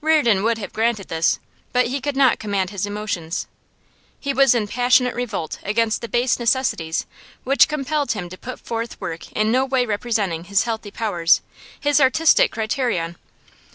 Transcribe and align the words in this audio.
Reardon 0.00 0.44
would 0.44 0.56
have 0.56 0.72
granted 0.72 1.08
this, 1.08 1.38
but 1.74 1.88
he 1.88 2.00
could 2.00 2.16
not 2.16 2.38
command 2.38 2.70
his 2.70 2.86
emotions. 2.86 3.46
He 4.18 4.32
was 4.32 4.54
in 4.54 4.66
passionate 4.66 5.14
revolt 5.14 5.58
against 5.62 6.00
the 6.00 6.08
base 6.08 6.38
necessities 6.38 7.04
which 7.42 7.68
compelled 7.68 8.12
him 8.12 8.30
to 8.30 8.38
put 8.38 8.58
forth 8.58 8.98
work 8.98 9.30
in 9.32 9.52
no 9.52 9.66
way 9.66 9.84
representing 9.84 10.44
his 10.44 10.62
healthy 10.62 10.90
powers, 10.90 11.42
his 11.78 12.00
artistic 12.00 12.50
criterion. 12.52 13.16